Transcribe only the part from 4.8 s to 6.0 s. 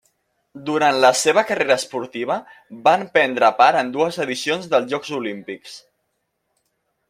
Jocs Olímpics.